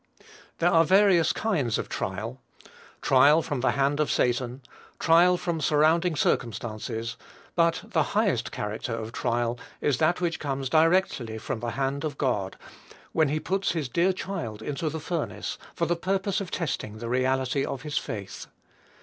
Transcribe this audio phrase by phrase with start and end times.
[0.57, 2.41] There are various kinds of trial:
[3.03, 4.63] trial from the hand of Satan;
[4.97, 7.17] trial from surrounding circumstances;
[7.53, 12.17] but the highest character of trial is that which comes directly from the hand of
[12.17, 12.57] God,
[13.11, 17.07] when he puts his dear child into the furnace for the purpose of testing the
[17.07, 18.47] reality of his faith.